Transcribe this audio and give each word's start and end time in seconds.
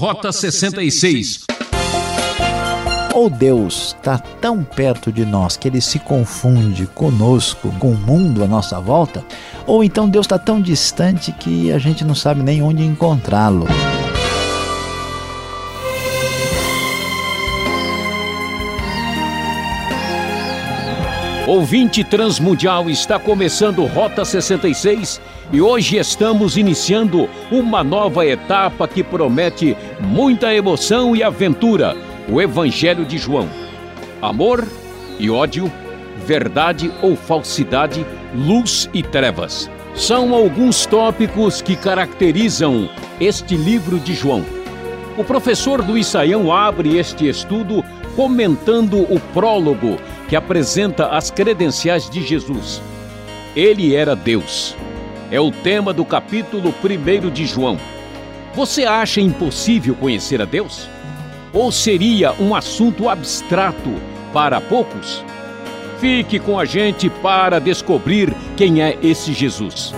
Rota 0.00 0.32
66. 0.32 1.44
Ou 3.12 3.28
Deus 3.28 3.94
está 3.94 4.16
tão 4.16 4.64
perto 4.64 5.12
de 5.12 5.26
nós 5.26 5.58
que 5.58 5.68
ele 5.68 5.82
se 5.82 5.98
confunde 5.98 6.86
conosco, 6.86 7.70
com 7.78 7.90
o 7.90 7.98
mundo 7.98 8.42
à 8.42 8.48
nossa 8.48 8.80
volta, 8.80 9.22
ou 9.66 9.84
então 9.84 10.08
Deus 10.08 10.24
está 10.24 10.38
tão 10.38 10.58
distante 10.58 11.32
que 11.32 11.70
a 11.70 11.76
gente 11.76 12.02
não 12.02 12.14
sabe 12.14 12.42
nem 12.42 12.62
onde 12.62 12.82
encontrá-lo. 12.82 13.66
Ouvinte 21.50 22.04
Transmundial 22.04 22.88
está 22.88 23.18
começando 23.18 23.84
Rota 23.84 24.24
66 24.24 25.20
e 25.52 25.60
hoje 25.60 25.96
estamos 25.96 26.56
iniciando 26.56 27.28
uma 27.50 27.82
nova 27.82 28.24
etapa 28.24 28.86
que 28.86 29.02
promete 29.02 29.76
muita 29.98 30.54
emoção 30.54 31.16
e 31.16 31.24
aventura: 31.24 31.96
o 32.28 32.40
Evangelho 32.40 33.04
de 33.04 33.18
João. 33.18 33.48
Amor 34.22 34.64
e 35.18 35.28
ódio, 35.28 35.72
verdade 36.24 36.88
ou 37.02 37.16
falsidade, 37.16 38.06
luz 38.32 38.88
e 38.94 39.02
trevas. 39.02 39.68
São 39.92 40.32
alguns 40.32 40.86
tópicos 40.86 41.60
que 41.60 41.74
caracterizam 41.74 42.88
este 43.20 43.56
livro 43.56 43.98
de 43.98 44.14
João. 44.14 44.44
O 45.18 45.24
professor 45.24 45.84
Luiz 45.84 46.14
abre 46.14 46.96
este 46.96 47.28
estudo 47.28 47.84
comentando 48.14 49.00
o 49.12 49.18
prólogo 49.32 49.96
que 50.30 50.36
apresenta 50.36 51.08
as 51.08 51.28
credenciais 51.28 52.08
de 52.08 52.22
Jesus. 52.22 52.80
Ele 53.56 53.96
era 53.96 54.14
Deus. 54.14 54.76
É 55.28 55.40
o 55.40 55.50
tema 55.50 55.92
do 55.92 56.04
capítulo 56.04 56.72
1 56.72 57.30
de 57.30 57.44
João. 57.44 57.76
Você 58.54 58.84
acha 58.84 59.20
impossível 59.20 59.92
conhecer 59.96 60.40
a 60.40 60.44
Deus? 60.44 60.88
Ou 61.52 61.72
seria 61.72 62.32
um 62.40 62.54
assunto 62.54 63.08
abstrato 63.08 63.90
para 64.32 64.60
poucos? 64.60 65.24
Fique 65.98 66.38
com 66.38 66.60
a 66.60 66.64
gente 66.64 67.10
para 67.10 67.58
descobrir 67.58 68.32
quem 68.56 68.84
é 68.84 68.96
esse 69.02 69.32
Jesus. 69.32 69.92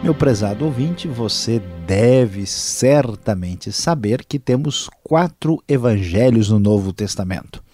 Meu 0.00 0.14
prezado 0.14 0.64
ouvinte, 0.64 1.08
você 1.08 1.60
deve 1.84 2.46
certamente 2.46 3.72
saber 3.72 4.24
que 4.24 4.38
temos 4.38 4.88
quatro 5.02 5.60
evangelhos 5.66 6.50
no 6.50 6.60
Novo 6.60 6.92
Testamento. 6.92 7.65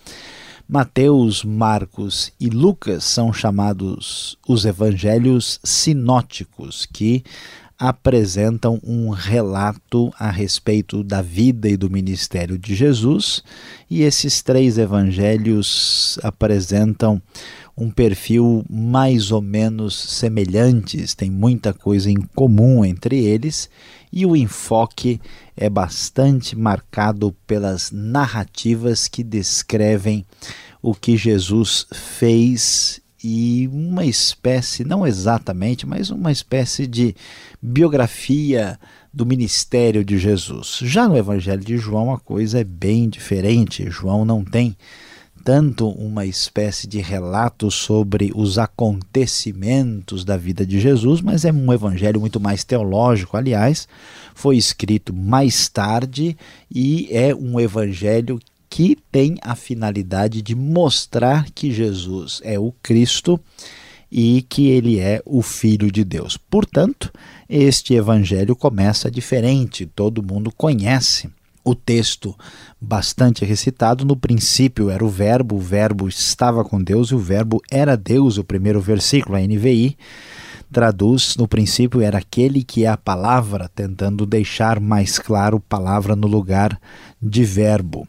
Mateus, 0.72 1.44
Marcos 1.44 2.32
e 2.40 2.48
Lucas 2.48 3.04
são 3.04 3.30
chamados 3.30 4.38
os 4.48 4.64
evangelhos 4.64 5.60
sinóticos, 5.62 6.86
que 6.90 7.22
apresentam 7.78 8.80
um 8.82 9.10
relato 9.10 10.10
a 10.18 10.30
respeito 10.30 11.04
da 11.04 11.20
vida 11.20 11.68
e 11.68 11.76
do 11.76 11.90
ministério 11.90 12.56
de 12.56 12.74
Jesus, 12.74 13.44
e 13.90 14.00
esses 14.00 14.40
três 14.40 14.78
evangelhos 14.78 16.18
apresentam 16.22 17.20
um 17.76 17.90
perfil 17.90 18.64
mais 18.68 19.30
ou 19.30 19.40
menos 19.40 19.94
semelhantes, 19.94 21.14
tem 21.14 21.30
muita 21.30 21.72
coisa 21.72 22.10
em 22.10 22.20
comum 22.34 22.84
entre 22.84 23.24
eles, 23.24 23.70
e 24.12 24.26
o 24.26 24.36
enfoque 24.36 25.20
é 25.56 25.70
bastante 25.70 26.56
marcado 26.56 27.34
pelas 27.46 27.90
narrativas 27.90 29.08
que 29.08 29.24
descrevem 29.24 30.24
o 30.82 30.94
que 30.94 31.16
Jesus 31.16 31.86
fez 31.92 33.00
e 33.24 33.68
uma 33.72 34.04
espécie, 34.04 34.84
não 34.84 35.06
exatamente, 35.06 35.86
mas 35.86 36.10
uma 36.10 36.32
espécie 36.32 36.86
de 36.86 37.14
biografia 37.60 38.78
do 39.14 39.24
ministério 39.24 40.04
de 40.04 40.18
Jesus. 40.18 40.80
Já 40.82 41.06
no 41.06 41.16
Evangelho 41.16 41.62
de 41.62 41.76
João 41.78 42.12
a 42.12 42.18
coisa 42.18 42.60
é 42.60 42.64
bem 42.64 43.08
diferente. 43.08 43.88
João 43.88 44.24
não 44.24 44.44
tem 44.44 44.76
tanto 45.44 45.88
uma 45.88 46.24
espécie 46.24 46.86
de 46.86 47.00
relato 47.00 47.70
sobre 47.70 48.30
os 48.34 48.58
acontecimentos 48.58 50.24
da 50.24 50.36
vida 50.36 50.64
de 50.64 50.80
Jesus, 50.80 51.20
mas 51.20 51.44
é 51.44 51.52
um 51.52 51.72
evangelho 51.72 52.20
muito 52.20 52.38
mais 52.38 52.62
teológico. 52.64 53.36
Aliás, 53.36 53.88
foi 54.34 54.56
escrito 54.56 55.12
mais 55.12 55.68
tarde 55.68 56.36
e 56.70 57.08
é 57.10 57.34
um 57.34 57.58
evangelho 57.58 58.38
que 58.70 58.96
tem 59.10 59.36
a 59.42 59.54
finalidade 59.54 60.40
de 60.40 60.54
mostrar 60.54 61.50
que 61.50 61.72
Jesus 61.72 62.40
é 62.44 62.58
o 62.58 62.72
Cristo 62.82 63.38
e 64.10 64.42
que 64.48 64.68
ele 64.68 64.98
é 64.98 65.20
o 65.26 65.42
Filho 65.42 65.90
de 65.90 66.04
Deus. 66.04 66.36
Portanto, 66.36 67.12
este 67.48 67.94
evangelho 67.94 68.54
começa 68.54 69.10
diferente, 69.10 69.86
todo 69.86 70.22
mundo 70.22 70.52
conhece 70.52 71.28
o 71.64 71.74
texto 71.74 72.36
bastante 72.80 73.44
recitado. 73.44 74.04
No 74.04 74.16
princípio 74.16 74.90
era 74.90 75.04
o 75.04 75.08
Verbo, 75.08 75.56
o 75.56 75.60
Verbo 75.60 76.08
estava 76.08 76.64
com 76.64 76.82
Deus 76.82 77.08
e 77.08 77.14
o 77.14 77.18
Verbo 77.18 77.60
era 77.70 77.96
Deus. 77.96 78.38
O 78.38 78.44
primeiro 78.44 78.80
versículo, 78.80 79.36
a 79.36 79.40
NVI, 79.40 79.96
traduz: 80.72 81.36
no 81.36 81.46
princípio 81.46 82.00
era 82.00 82.18
aquele 82.18 82.64
que 82.64 82.84
é 82.84 82.88
a 82.88 82.96
palavra, 82.96 83.70
tentando 83.74 84.26
deixar 84.26 84.80
mais 84.80 85.18
claro 85.18 85.60
palavra 85.60 86.16
no 86.16 86.26
lugar 86.26 86.80
de 87.20 87.44
verbo. 87.44 88.06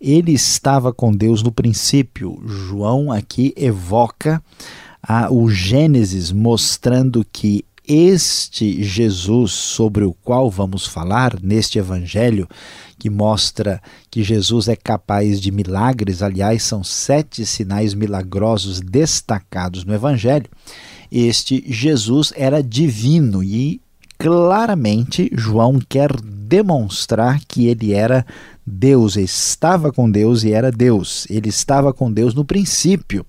Ele 0.00 0.32
estava 0.32 0.92
com 0.92 1.12
Deus 1.12 1.42
no 1.42 1.50
princípio. 1.50 2.40
João 2.46 3.10
aqui 3.10 3.52
evoca 3.56 4.42
a, 5.02 5.30
o 5.32 5.50
Gênesis, 5.50 6.30
mostrando 6.32 7.26
que 7.32 7.64
este 7.88 8.82
Jesus 8.82 9.52
sobre 9.52 10.04
o 10.04 10.12
qual 10.12 10.50
vamos 10.50 10.86
falar 10.86 11.40
neste 11.42 11.78
evangelho, 11.78 12.46
que 12.98 13.08
mostra 13.08 13.80
que 14.10 14.22
Jesus 14.22 14.68
é 14.68 14.76
capaz 14.76 15.40
de 15.40 15.50
milagres, 15.50 16.22
aliás, 16.22 16.62
são 16.62 16.84
sete 16.84 17.46
sinais 17.46 17.94
milagrosos 17.94 18.80
destacados 18.80 19.84
no 19.84 19.94
evangelho. 19.94 20.46
Este 21.10 21.64
Jesus 21.66 22.32
era 22.36 22.62
divino 22.62 23.42
e 23.42 23.80
claramente 24.18 25.30
João 25.32 25.78
quer 25.88 26.10
demonstrar 26.20 27.40
que 27.46 27.66
ele 27.66 27.92
era 27.92 28.26
Deus, 28.66 29.16
estava 29.16 29.90
com 29.92 30.10
Deus 30.10 30.44
e 30.44 30.52
era 30.52 30.70
Deus. 30.70 31.26
Ele 31.30 31.48
estava 31.48 31.92
com 31.92 32.12
Deus 32.12 32.34
no 32.34 32.44
princípio. 32.44 33.24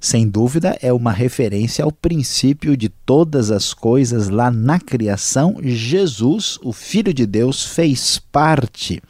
Sem 0.00 0.28
dúvida, 0.28 0.76
é 0.80 0.92
uma 0.92 1.10
referência 1.10 1.84
ao 1.84 1.90
princípio 1.90 2.76
de 2.76 2.88
todas 2.88 3.50
as 3.50 3.72
coisas 3.72 4.28
lá 4.28 4.50
na 4.50 4.78
criação. 4.78 5.56
Jesus, 5.62 6.58
o 6.62 6.72
Filho 6.72 7.12
de 7.12 7.26
Deus, 7.26 7.64
fez 7.64 8.18
parte 8.18 9.02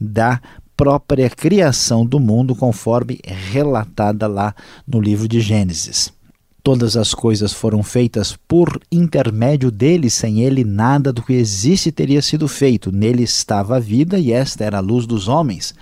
da 0.00 0.40
própria 0.76 1.28
criação 1.28 2.06
do 2.06 2.18
mundo, 2.18 2.54
conforme 2.54 3.18
relatada 3.26 4.26
lá 4.26 4.54
no 4.86 5.00
livro 5.00 5.28
de 5.28 5.40
Gênesis. 5.40 6.10
Todas 6.62 6.96
as 6.96 7.14
coisas 7.14 7.52
foram 7.52 7.82
feitas 7.82 8.38
por 8.46 8.80
intermédio 8.92 9.70
dele, 9.70 10.10
sem 10.10 10.42
ele 10.42 10.62
nada 10.62 11.12
do 11.12 11.22
que 11.22 11.32
existe 11.32 11.90
teria 11.90 12.20
sido 12.20 12.46
feito. 12.46 12.92
Nele 12.92 13.22
estava 13.22 13.76
a 13.76 13.80
vida 13.80 14.18
e 14.18 14.30
esta 14.30 14.64
era 14.64 14.76
a 14.76 14.80
luz 14.80 15.06
dos 15.06 15.26
homens. 15.26 15.74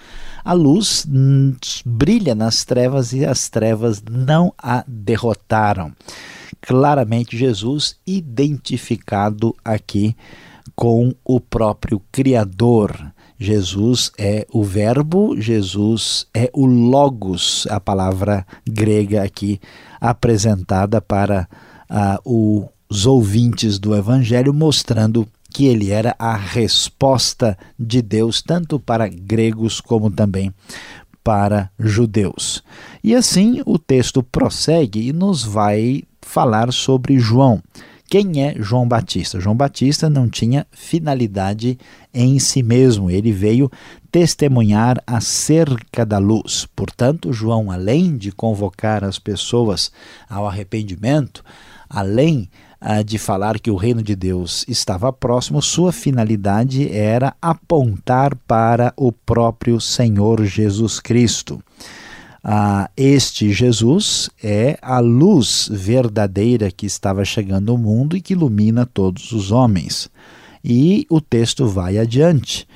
A 0.48 0.54
luz 0.54 1.06
brilha 1.84 2.34
nas 2.34 2.64
trevas 2.64 3.12
e 3.12 3.22
as 3.22 3.50
trevas 3.50 4.02
não 4.10 4.50
a 4.56 4.82
derrotaram. 4.88 5.92
Claramente, 6.62 7.36
Jesus 7.36 7.96
identificado 8.06 9.54
aqui 9.62 10.16
com 10.74 11.14
o 11.22 11.38
próprio 11.38 12.00
Criador. 12.10 13.12
Jesus 13.38 14.10
é 14.16 14.46
o 14.50 14.64
Verbo, 14.64 15.38
Jesus 15.38 16.26
é 16.32 16.50
o 16.54 16.64
Logos, 16.64 17.66
a 17.68 17.78
palavra 17.78 18.46
grega 18.66 19.22
aqui 19.22 19.60
apresentada 20.00 20.98
para 20.98 21.46
uh, 21.90 22.70
os 22.88 23.04
ouvintes 23.04 23.78
do 23.78 23.94
Evangelho, 23.94 24.54
mostrando 24.54 25.28
que 25.58 25.66
ele 25.66 25.90
era 25.90 26.14
a 26.20 26.36
resposta 26.36 27.58
de 27.76 28.00
Deus, 28.00 28.40
tanto 28.40 28.78
para 28.78 29.08
gregos 29.08 29.80
como 29.80 30.08
também 30.08 30.54
para 31.24 31.68
judeus. 31.76 32.62
E 33.02 33.12
assim 33.12 33.60
o 33.66 33.76
texto 33.76 34.22
prossegue 34.22 35.08
e 35.08 35.12
nos 35.12 35.42
vai 35.42 36.04
falar 36.22 36.72
sobre 36.72 37.18
João. 37.18 37.60
Quem 38.08 38.44
é 38.44 38.54
João 38.60 38.86
Batista? 38.86 39.40
João 39.40 39.56
Batista 39.56 40.08
não 40.08 40.28
tinha 40.28 40.64
finalidade 40.70 41.76
em 42.14 42.38
si 42.38 42.62
mesmo, 42.62 43.10
ele 43.10 43.32
veio 43.32 43.68
testemunhar 44.12 45.02
acerca 45.04 46.06
da 46.06 46.18
luz. 46.18 46.68
Portanto, 46.76 47.32
João, 47.32 47.72
além 47.72 48.16
de 48.16 48.30
convocar 48.30 49.02
as 49.02 49.18
pessoas 49.18 49.90
ao 50.30 50.46
arrependimento, 50.46 51.42
além 51.90 52.48
de 53.04 53.18
falar 53.18 53.58
que 53.58 53.70
o 53.70 53.76
reino 53.76 54.02
de 54.02 54.14
Deus 54.14 54.64
estava 54.68 55.12
próximo, 55.12 55.60
sua 55.60 55.92
finalidade 55.92 56.88
era 56.90 57.34
apontar 57.42 58.36
para 58.46 58.92
o 58.96 59.10
próprio 59.10 59.80
Senhor 59.80 60.44
Jesus 60.44 61.00
Cristo. 61.00 61.60
Ah, 62.42 62.88
este 62.96 63.52
Jesus 63.52 64.30
é 64.42 64.78
a 64.80 65.00
luz 65.00 65.68
verdadeira 65.70 66.70
que 66.70 66.86
estava 66.86 67.24
chegando 67.24 67.72
ao 67.72 67.78
mundo 67.78 68.16
e 68.16 68.20
que 68.20 68.32
ilumina 68.32 68.86
todos 68.86 69.32
os 69.32 69.50
homens. 69.50 70.08
E 70.64 71.06
o 71.10 71.20
texto 71.20 71.66
vai 71.66 71.98
adiante, 71.98 72.66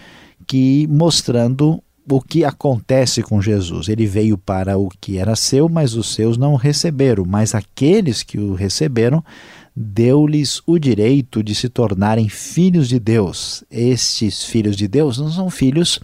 que 0.46 0.86
mostrando 0.88 1.82
o 2.08 2.20
que 2.20 2.44
acontece 2.44 3.22
com 3.22 3.40
Jesus. 3.40 3.88
Ele 3.88 4.06
veio 4.06 4.36
para 4.36 4.78
o 4.78 4.88
que 5.00 5.18
era 5.18 5.36
seu, 5.36 5.68
mas 5.68 5.94
os 5.94 6.14
seus 6.14 6.36
não 6.36 6.54
o 6.54 6.56
receberam. 6.56 7.24
Mas 7.24 7.54
aqueles 7.54 8.22
que 8.22 8.38
o 8.38 8.54
receberam, 8.54 9.24
deu-lhes 9.74 10.60
o 10.66 10.78
direito 10.78 11.42
de 11.42 11.54
se 11.54 11.68
tornarem 11.68 12.28
filhos 12.28 12.88
de 12.88 12.98
Deus. 12.98 13.64
Estes 13.70 14.44
filhos 14.44 14.76
de 14.76 14.86
Deus 14.86 15.18
não 15.18 15.30
são 15.30 15.48
filhos 15.48 16.00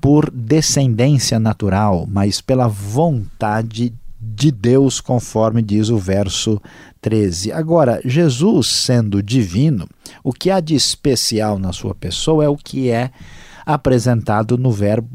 por 0.00 0.30
descendência 0.30 1.38
natural, 1.38 2.06
mas 2.08 2.40
pela 2.40 2.68
vontade 2.68 3.92
de 4.20 4.50
Deus, 4.50 5.00
conforme 5.00 5.62
diz 5.62 5.88
o 5.88 5.98
verso 5.98 6.60
13. 7.00 7.52
Agora, 7.52 8.00
Jesus 8.04 8.68
sendo 8.68 9.22
divino, 9.22 9.88
o 10.22 10.32
que 10.32 10.50
há 10.50 10.60
de 10.60 10.74
especial 10.74 11.58
na 11.58 11.72
sua 11.72 11.94
pessoa 11.94 12.44
é 12.44 12.48
o 12.48 12.56
que 12.56 12.90
é 12.90 13.10
apresentado 13.66 14.56
no 14.56 14.70
verbo 14.70 15.10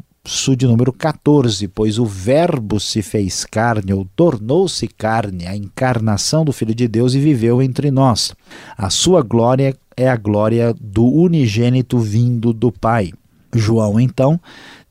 de 0.55 0.67
número 0.67 0.93
14, 0.93 1.67
pois 1.67 1.97
o 1.97 2.05
Verbo 2.05 2.79
se 2.79 3.01
fez 3.01 3.43
carne, 3.43 3.91
ou 3.91 4.05
tornou-se 4.15 4.87
carne, 4.87 5.47
a 5.47 5.55
encarnação 5.55 6.45
do 6.45 6.53
Filho 6.53 6.75
de 6.75 6.87
Deus 6.87 7.15
e 7.15 7.19
viveu 7.19 7.61
entre 7.61 7.89
nós. 7.89 8.33
A 8.77 8.89
sua 8.91 9.23
glória 9.23 9.75
é 9.97 10.07
a 10.07 10.15
glória 10.15 10.75
do 10.79 11.05
unigênito 11.05 11.97
vindo 11.97 12.53
do 12.53 12.71
Pai. 12.71 13.11
João, 13.53 13.99
então, 13.99 14.39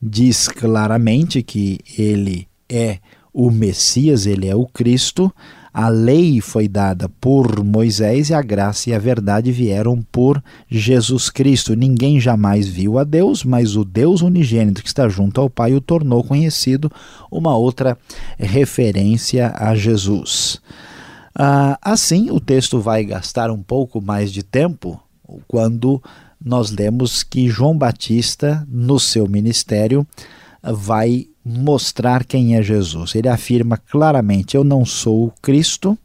diz 0.02 0.48
claramente 0.48 1.42
que 1.42 1.78
ele 1.96 2.48
é 2.68 2.98
o 3.32 3.50
Messias, 3.50 4.26
ele 4.26 4.48
é 4.48 4.56
o 4.56 4.66
Cristo, 4.66 5.32
a 5.72 5.88
lei 5.88 6.40
foi 6.40 6.66
dada 6.66 7.08
por 7.20 7.64
Moisés 7.64 8.30
e 8.30 8.34
a 8.34 8.42
graça 8.42 8.90
e 8.90 8.94
a 8.94 8.98
verdade 8.98 9.52
vieram 9.52 10.02
por 10.10 10.42
Jesus 10.68 11.30
Cristo. 11.30 11.74
Ninguém 11.74 12.18
jamais 12.20 12.66
viu 12.66 12.98
a 12.98 13.04
Deus, 13.04 13.44
mas 13.44 13.76
o 13.76 13.84
Deus 13.84 14.20
unigênito 14.20 14.82
que 14.82 14.88
está 14.88 15.08
junto 15.08 15.40
ao 15.40 15.48
Pai 15.48 15.72
o 15.74 15.80
tornou 15.80 16.24
conhecido. 16.24 16.90
Uma 17.30 17.56
outra 17.56 17.96
referência 18.36 19.54
a 19.56 19.74
Jesus. 19.76 20.60
Ah, 21.34 21.78
assim, 21.80 22.30
o 22.30 22.40
texto 22.40 22.80
vai 22.80 23.04
gastar 23.04 23.50
um 23.50 23.62
pouco 23.62 24.00
mais 24.00 24.32
de 24.32 24.42
tempo 24.42 25.00
quando 25.46 26.02
nós 26.44 26.70
lemos 26.72 27.22
que 27.22 27.48
João 27.48 27.78
Batista, 27.78 28.66
no 28.68 28.98
seu 28.98 29.28
ministério, 29.28 30.06
vai 30.62 31.29
mostrar 31.44 32.24
quem 32.24 32.56
é 32.56 32.62
Jesus. 32.62 33.14
Ele 33.14 33.28
afirma 33.28 33.76
claramente: 33.76 34.56
Eu 34.56 34.64
não 34.64 34.84
sou 34.84 35.26
o 35.26 35.32
Cristo. 35.42 35.98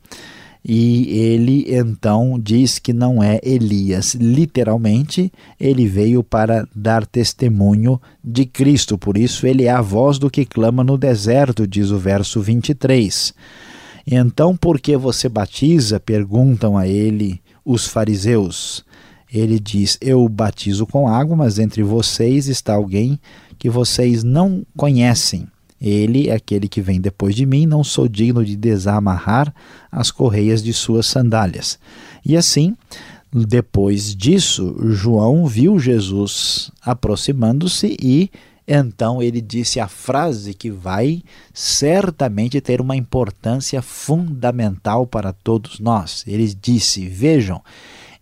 E 0.67 1.19
ele 1.19 1.63
então 1.67 2.39
diz 2.41 2.79
que 2.79 2.91
não 2.91 3.21
é 3.21 3.39
Elias. 3.43 4.15
Literalmente, 4.15 5.31
ele 5.59 5.85
veio 5.87 6.23
para 6.23 6.67
dar 6.75 7.05
testemunho 7.05 8.01
de 8.23 8.47
Cristo. 8.47 8.97
Por 8.97 9.15
isso, 9.15 9.45
ele 9.45 9.65
é 9.65 9.69
a 9.69 9.79
voz 9.79 10.17
do 10.17 10.27
que 10.27 10.43
clama 10.43 10.83
no 10.83 10.97
deserto, 10.97 11.67
diz 11.67 11.91
o 11.91 11.99
verso 11.99 12.41
23. 12.41 13.31
Então, 14.07 14.57
por 14.57 14.79
que 14.79 14.97
você 14.97 15.29
batiza? 15.29 15.99
perguntam 15.99 16.75
a 16.75 16.87
ele 16.87 17.39
os 17.63 17.87
fariseus. 17.87 18.83
Ele 19.31 19.59
diz: 19.59 19.99
Eu 20.01 20.27
batizo 20.27 20.87
com 20.87 21.07
água, 21.07 21.35
mas 21.35 21.59
entre 21.59 21.83
vocês 21.83 22.47
está 22.47 22.73
alguém 22.73 23.19
que 23.57 23.69
vocês 23.69 24.23
não 24.23 24.65
conhecem. 24.75 25.47
Ele 25.79 26.29
é 26.29 26.35
aquele 26.35 26.67
que 26.67 26.81
vem 26.81 26.99
depois 26.99 27.35
de 27.35 27.45
mim, 27.45 27.65
não 27.65 27.83
sou 27.83 28.07
digno 28.07 28.43
de 28.43 28.55
desamarrar 28.55 29.53
as 29.91 30.09
correias 30.09 30.63
de 30.63 30.73
suas 30.73 31.05
sandálias. 31.05 31.77
E 32.25 32.35
assim, 32.35 32.75
depois 33.31 34.15
disso, 34.15 34.75
João 34.91 35.45
viu 35.45 35.77
Jesus 35.77 36.71
aproximando-se 36.81 37.97
e 38.01 38.31
então 38.67 39.21
ele 39.21 39.41
disse 39.41 39.79
a 39.79 39.87
frase 39.87 40.53
que 40.53 40.71
vai 40.71 41.21
certamente 41.53 42.59
ter 42.59 42.81
uma 42.81 42.95
importância 42.95 43.81
fundamental 43.81 45.05
para 45.05 45.31
todos 45.31 45.79
nós. 45.79 46.23
Ele 46.25 46.47
disse: 46.59 47.07
Vejam, 47.07 47.61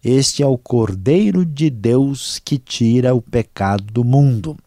este 0.03 0.43
é 0.43 0.45
o 0.45 0.57
Cordeiro 0.57 1.45
de 1.45 1.69
Deus 1.69 2.41
que 2.43 2.57
tira 2.57 3.15
o 3.15 3.21
pecado 3.21 3.85
do 3.85 4.03
mundo. 4.03 4.57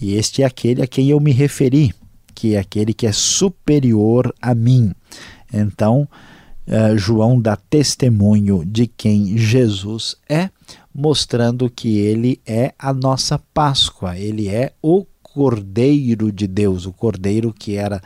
E 0.00 0.14
este 0.14 0.42
é 0.42 0.46
aquele 0.46 0.82
a 0.82 0.86
quem 0.86 1.10
eu 1.10 1.18
me 1.18 1.32
referi, 1.32 1.92
que 2.34 2.54
é 2.54 2.58
aquele 2.58 2.94
que 2.94 3.06
é 3.06 3.12
superior 3.12 4.32
a 4.40 4.54
mim. 4.54 4.92
Então, 5.52 6.08
uh, 6.66 6.96
João 6.96 7.40
dá 7.40 7.56
testemunho 7.56 8.64
de 8.64 8.86
quem 8.86 9.36
Jesus 9.36 10.16
é, 10.28 10.50
mostrando 10.94 11.68
que 11.68 11.98
ele 11.98 12.40
é 12.46 12.72
a 12.78 12.92
nossa 12.92 13.38
Páscoa, 13.52 14.16
ele 14.16 14.48
é 14.48 14.72
o 14.80 15.04
Cordeiro 15.22 16.32
de 16.32 16.46
Deus, 16.46 16.86
o 16.86 16.92
Cordeiro 16.92 17.52
que 17.52 17.76
era 17.76 18.00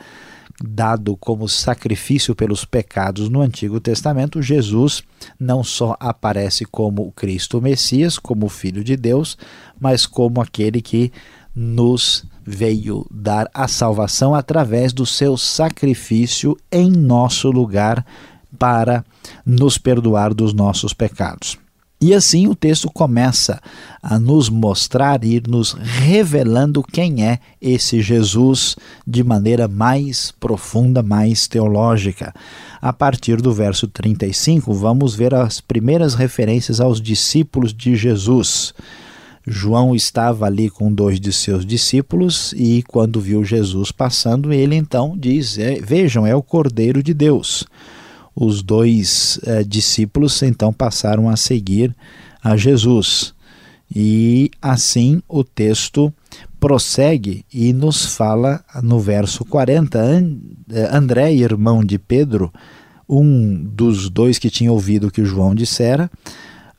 dado 0.63 1.17
como 1.17 1.49
sacrifício 1.49 2.35
pelos 2.35 2.63
pecados 2.63 3.27
no 3.27 3.41
Antigo 3.41 3.79
Testamento, 3.79 4.41
Jesus 4.41 5.03
não 5.39 5.63
só 5.63 5.95
aparece 5.99 6.65
como 6.65 7.11
Cristo 7.11 7.61
Messias, 7.61 8.19
como 8.19 8.47
Filho 8.47 8.83
de 8.83 8.95
Deus, 8.95 9.37
mas 9.79 10.05
como 10.05 10.41
aquele 10.41 10.81
que 10.81 11.11
nos 11.55 12.25
veio 12.45 13.05
dar 13.09 13.49
a 13.53 13.67
salvação 13.67 14.35
através 14.35 14.91
do 14.91 15.05
seu 15.05 15.37
sacrifício 15.37 16.57
em 16.71 16.91
nosso 16.91 17.49
lugar 17.49 18.05
para 18.57 19.03
nos 19.45 19.77
perdoar 19.77 20.33
dos 20.33 20.53
nossos 20.53 20.93
pecados. 20.93 21.57
E 22.03 22.13
assim 22.13 22.49
o 22.49 22.55
texto 22.55 22.91
começa 22.91 23.61
a 24.01 24.19
nos 24.19 24.49
mostrar 24.49 25.23
e 25.23 25.41
nos 25.47 25.71
revelando 25.71 26.83
quem 26.83 27.25
é 27.25 27.39
esse 27.61 28.01
Jesus 28.01 28.75
de 29.07 29.23
maneira 29.23 29.69
mais 29.69 30.29
profunda, 30.37 31.01
mais 31.01 31.47
teológica. 31.47 32.33
A 32.81 32.91
partir 32.91 33.41
do 33.41 33.53
verso 33.53 33.87
35, 33.87 34.73
vamos 34.73 35.15
ver 35.15 35.33
as 35.33 35.61
primeiras 35.61 36.13
referências 36.13 36.81
aos 36.81 36.99
discípulos 36.99 37.73
de 37.73 37.95
Jesus. 37.95 38.73
João 39.45 39.93
estava 39.93 40.45
ali 40.45 40.69
com 40.69 40.93
dois 40.93 41.19
de 41.19 41.33
seus 41.33 41.65
discípulos 41.65 42.53
e, 42.55 42.81
quando 42.83 43.19
viu 43.19 43.43
Jesus 43.43 43.91
passando, 43.91 44.53
ele 44.53 44.75
então 44.75 45.15
diz: 45.17 45.57
é, 45.57 45.75
Vejam, 45.81 46.25
é 46.25 46.35
o 46.35 46.41
Cordeiro 46.41 47.03
de 47.03 47.13
Deus. 47.13 47.65
Os 48.35 48.63
dois 48.63 49.39
é, 49.43 49.63
discípulos 49.63 50.41
então 50.41 50.71
passaram 50.71 51.29
a 51.29 51.35
seguir 51.35 51.95
a 52.43 52.55
Jesus. 52.55 53.33
E 53.95 54.49
assim 54.61 55.21
o 55.27 55.43
texto 55.43 56.11
prossegue 56.59 57.45
e 57.53 57.73
nos 57.73 58.15
fala 58.15 58.63
no 58.81 58.99
verso 58.99 59.45
40. 59.45 59.99
É, 60.71 60.95
André, 60.95 61.33
irmão 61.33 61.83
de 61.83 61.99
Pedro, 61.99 62.51
um 63.07 63.55
dos 63.55 64.09
dois 64.09 64.39
que 64.39 64.49
tinha 64.49 64.71
ouvido 64.71 65.07
o 65.07 65.11
que 65.11 65.25
João 65.25 65.53
dissera, 65.53 66.09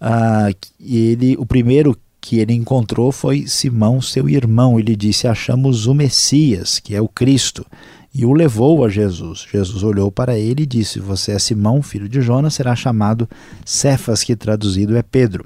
uh, 0.01 0.57
ele, 0.81 1.37
o 1.39 1.47
primeiro 1.47 1.97
que 2.25 2.39
ele 2.39 2.55
encontrou 2.55 3.13
foi 3.13 3.47
Simão, 3.47 4.01
seu 4.01 4.31
irmão. 4.31 4.81
Ele 4.81 4.97
disse: 4.97 5.29
Achamos 5.29 5.87
o 5.87 5.93
Messias, 5.93 6.79
que 6.79 6.95
é 6.95 7.01
o 7.01 7.07
Cristo, 7.07 7.67
e 8.15 8.25
o 8.25 8.33
levou 8.33 8.83
a 8.83 8.89
Jesus. 8.89 9.47
Jesus 9.53 9.83
olhou 9.83 10.11
para 10.11 10.39
ele 10.39 10.63
e 10.63 10.67
disse: 10.67 10.99
Você 10.99 11.33
é 11.33 11.39
Simão, 11.39 11.83
filho 11.83 12.09
de 12.09 12.23
Jonas, 12.23 12.55
será 12.55 12.75
chamado 12.75 13.29
Cefas, 13.63 14.25
que 14.25 14.35
traduzido 14.35 14.97
é 14.97 15.03
Pedro. 15.03 15.45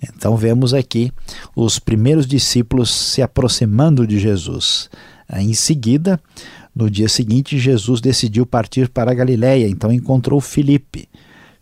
Então 0.00 0.36
vemos 0.36 0.72
aqui 0.72 1.10
os 1.56 1.80
primeiros 1.80 2.28
discípulos 2.28 2.94
se 2.94 3.20
aproximando 3.20 4.06
de 4.06 4.20
Jesus. 4.20 4.88
Em 5.36 5.52
seguida, 5.52 6.20
no 6.72 6.88
dia 6.88 7.08
seguinte, 7.08 7.58
Jesus 7.58 8.00
decidiu 8.00 8.46
partir 8.46 8.88
para 8.88 9.10
a 9.10 9.14
Galiléia, 9.14 9.66
então 9.66 9.92
encontrou 9.92 10.40
Filipe. 10.40 11.08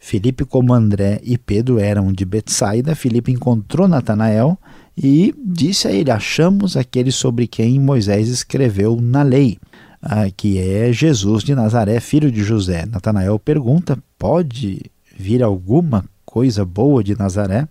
Filipe, 0.04 0.44
como 0.44 0.74
André 0.74 1.20
e 1.22 1.38
Pedro 1.38 1.78
eram 1.78 2.12
de 2.12 2.24
Betsaida, 2.24 2.92
Filipe 2.92 3.30
encontrou 3.30 3.86
Natanael 3.86 4.58
e 4.98 5.32
disse 5.38 5.86
a 5.86 5.92
ele: 5.92 6.10
Achamos 6.10 6.76
aquele 6.76 7.12
sobre 7.12 7.46
quem 7.46 7.78
Moisés 7.78 8.28
escreveu 8.28 9.00
na 9.00 9.22
lei, 9.22 9.58
ah, 10.02 10.28
que 10.36 10.58
é 10.58 10.92
Jesus 10.92 11.44
de 11.44 11.54
Nazaré, 11.54 12.00
filho 12.00 12.32
de 12.32 12.42
José. 12.42 12.84
Natanael 12.84 13.38
pergunta: 13.38 13.96
Pode 14.18 14.82
vir 15.16 15.40
alguma 15.40 16.04
coisa 16.26 16.64
boa 16.64 17.02
de 17.04 17.16
Nazaré? 17.16 17.68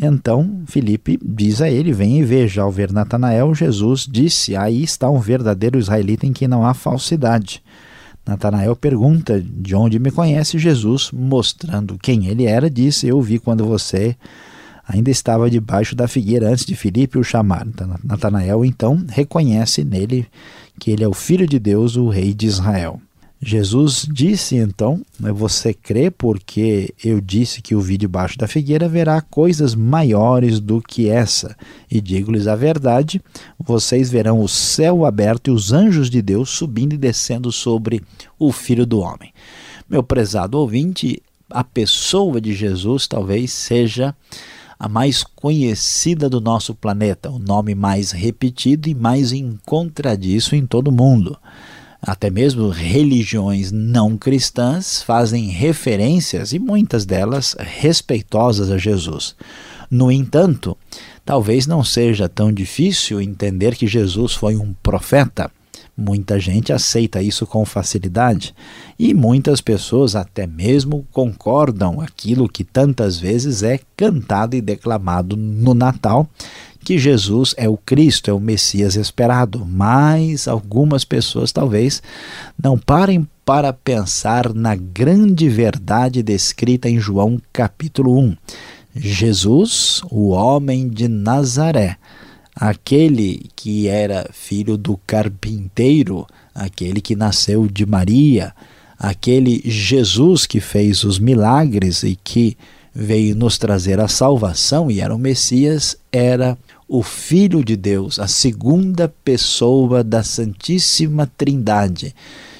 Então 0.00 0.62
Filipe 0.66 1.18
diz 1.20 1.60
a 1.60 1.68
ele: 1.68 1.92
Vem 1.92 2.20
e 2.20 2.24
veja. 2.24 2.62
Ao 2.62 2.70
ver 2.70 2.92
Natanael, 2.92 3.52
Jesus 3.56 4.06
disse: 4.08 4.54
Aí 4.54 4.84
está 4.84 5.10
um 5.10 5.18
verdadeiro 5.18 5.80
israelita 5.80 6.26
em 6.26 6.32
que 6.32 6.46
não 6.46 6.64
há 6.64 6.72
falsidade. 6.72 7.60
Natanael 8.26 8.74
pergunta 8.74 9.40
de 9.40 9.74
onde 9.74 10.00
me 10.00 10.10
conhece 10.10 10.58
Jesus, 10.58 11.10
mostrando 11.12 11.96
quem 11.96 12.26
ele 12.26 12.44
era, 12.44 12.68
disse: 12.68 13.06
Eu 13.06 13.20
vi 13.20 13.38
quando 13.38 13.64
você 13.64 14.16
ainda 14.86 15.10
estava 15.10 15.48
debaixo 15.48 15.94
da 15.94 16.08
figueira 16.08 16.48
antes 16.48 16.66
de 16.66 16.74
Filipe 16.74 17.18
o 17.18 17.24
chamar. 17.24 17.66
Natanael 18.02 18.64
então 18.64 19.04
reconhece 19.08 19.84
nele 19.84 20.26
que 20.78 20.90
ele 20.90 21.04
é 21.04 21.08
o 21.08 21.14
filho 21.14 21.46
de 21.46 21.58
Deus, 21.58 21.96
o 21.96 22.08
rei 22.08 22.34
de 22.34 22.46
Israel. 22.46 23.00
Jesus 23.40 24.08
disse 24.10 24.56
então: 24.56 25.02
né, 25.20 25.30
Você 25.30 25.74
crê 25.74 26.10
porque 26.10 26.94
eu 27.04 27.20
disse 27.20 27.60
que 27.60 27.74
o 27.74 27.80
vi 27.80 27.98
debaixo 27.98 28.38
da 28.38 28.48
figueira 28.48 28.88
verá 28.88 29.20
coisas 29.20 29.74
maiores 29.74 30.58
do 30.58 30.80
que 30.80 31.08
essa. 31.08 31.56
E 31.90 32.00
digo-lhes 32.00 32.46
a 32.46 32.56
verdade: 32.56 33.20
vocês 33.58 34.10
verão 34.10 34.40
o 34.40 34.48
céu 34.48 35.04
aberto 35.04 35.48
e 35.48 35.50
os 35.50 35.72
anjos 35.72 36.08
de 36.08 36.22
Deus 36.22 36.50
subindo 36.50 36.94
e 36.94 36.98
descendo 36.98 37.52
sobre 37.52 38.02
o 38.38 38.50
filho 38.52 38.86
do 38.86 39.00
homem. 39.00 39.32
Meu 39.88 40.02
prezado 40.02 40.58
ouvinte, 40.58 41.22
a 41.50 41.62
pessoa 41.62 42.40
de 42.40 42.54
Jesus 42.54 43.06
talvez 43.06 43.52
seja 43.52 44.14
a 44.78 44.88
mais 44.88 45.22
conhecida 45.22 46.28
do 46.28 46.40
nosso 46.40 46.74
planeta, 46.74 47.30
o 47.30 47.38
nome 47.38 47.74
mais 47.74 48.10
repetido 48.10 48.88
e 48.88 48.94
mais 48.94 49.32
encontradiço 49.32 50.54
em 50.54 50.66
todo 50.66 50.88
o 50.88 50.92
mundo. 50.92 51.38
Até 52.00 52.30
mesmo 52.30 52.68
religiões 52.68 53.72
não 53.72 54.16
cristãs 54.16 55.02
fazem 55.02 55.48
referências, 55.48 56.52
e 56.52 56.58
muitas 56.58 57.04
delas 57.04 57.56
respeitosas 57.58 58.70
a 58.70 58.78
Jesus. 58.78 59.34
No 59.90 60.10
entanto, 60.10 60.76
talvez 61.24 61.66
não 61.66 61.82
seja 61.82 62.28
tão 62.28 62.52
difícil 62.52 63.20
entender 63.20 63.76
que 63.76 63.86
Jesus 63.86 64.34
foi 64.34 64.56
um 64.56 64.72
profeta. 64.82 65.50
Muita 65.96 66.38
gente 66.38 66.74
aceita 66.74 67.22
isso 67.22 67.46
com 67.46 67.64
facilidade 67.64 68.54
e 68.98 69.14
muitas 69.14 69.62
pessoas 69.62 70.14
até 70.14 70.46
mesmo 70.46 71.06
concordam 71.10 72.02
aquilo 72.02 72.50
que 72.50 72.62
tantas 72.62 73.18
vezes 73.18 73.62
é 73.62 73.80
cantado 73.96 74.54
e 74.54 74.60
declamado 74.60 75.38
no 75.38 75.72
Natal, 75.72 76.28
que 76.86 76.98
Jesus 77.00 77.52
é 77.56 77.68
o 77.68 77.76
Cristo, 77.76 78.30
é 78.30 78.32
o 78.32 78.38
Messias 78.38 78.94
esperado, 78.94 79.66
mas 79.66 80.46
algumas 80.46 81.04
pessoas 81.04 81.50
talvez 81.50 82.00
não 82.62 82.78
parem 82.78 83.26
para 83.44 83.72
pensar 83.72 84.54
na 84.54 84.76
grande 84.76 85.48
verdade 85.48 86.22
descrita 86.22 86.88
em 86.88 87.00
João 87.00 87.42
capítulo 87.52 88.16
1. 88.16 88.36
Jesus, 88.94 90.00
o 90.12 90.28
homem 90.28 90.88
de 90.88 91.08
Nazaré, 91.08 91.96
aquele 92.54 93.50
que 93.56 93.88
era 93.88 94.30
filho 94.32 94.76
do 94.76 94.96
carpinteiro, 95.04 96.24
aquele 96.54 97.00
que 97.00 97.16
nasceu 97.16 97.66
de 97.66 97.84
Maria, 97.84 98.54
aquele 98.96 99.60
Jesus 99.64 100.46
que 100.46 100.60
fez 100.60 101.02
os 101.02 101.18
milagres 101.18 102.04
e 102.04 102.14
que 102.14 102.56
veio 102.94 103.34
nos 103.34 103.58
trazer 103.58 103.98
a 103.98 104.06
salvação 104.06 104.88
e 104.88 105.00
era 105.00 105.12
o 105.12 105.18
Messias, 105.18 105.98
era 106.12 106.56
o 106.88 107.02
Filho 107.02 107.64
de 107.64 107.76
Deus, 107.76 108.18
a 108.18 108.28
segunda 108.28 109.08
pessoa 109.24 110.04
da 110.04 110.22
Santíssima 110.22 111.30
Trindade. 111.36 112.14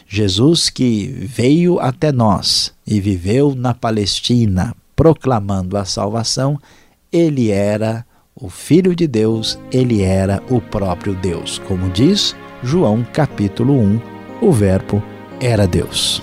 Jesus 0.08 0.68
que 0.68 1.06
veio 1.06 1.78
até 1.80 2.12
nós 2.12 2.72
e 2.86 3.00
viveu 3.00 3.54
na 3.54 3.74
Palestina 3.74 4.74
proclamando 4.94 5.76
a 5.76 5.84
salvação, 5.84 6.58
ele 7.12 7.50
era 7.50 8.04
o 8.34 8.48
Filho 8.48 8.94
de 8.94 9.06
Deus, 9.06 9.58
ele 9.70 10.02
era 10.02 10.42
o 10.50 10.60
próprio 10.60 11.14
Deus. 11.14 11.58
Como 11.66 11.90
diz 11.90 12.34
João 12.62 13.04
capítulo 13.12 13.74
1, 13.74 14.00
o 14.42 14.52
Verbo 14.52 15.02
era 15.40 15.66
Deus. 15.66 16.22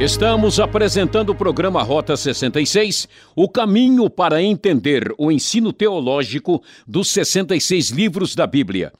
Estamos 0.00 0.60
apresentando 0.60 1.30
o 1.30 1.34
programa 1.34 1.82
Rota 1.82 2.16
66, 2.16 3.08
o 3.34 3.48
caminho 3.48 4.08
para 4.08 4.40
entender 4.40 5.12
o 5.18 5.32
ensino 5.32 5.72
teológico 5.72 6.62
dos 6.86 7.08
66 7.08 7.90
livros 7.90 8.36
da 8.36 8.46
Bíblia. 8.46 8.92